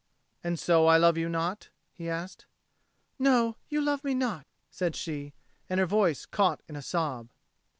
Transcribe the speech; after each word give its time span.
"And 0.43 0.57
so 0.57 0.87
I 0.87 0.97
love 0.97 1.15
you 1.15 1.29
not?" 1.29 1.69
he 1.93 2.09
asked. 2.09 2.47
"No, 3.19 3.57
you 3.69 3.79
love 3.79 4.03
me 4.03 4.15
not," 4.15 4.47
said 4.71 4.95
she; 4.95 5.35
and 5.69 5.79
her 5.79 5.85
voice 5.85 6.25
caught 6.25 6.63
in 6.67 6.75
a 6.75 6.81
sob. 6.81 7.29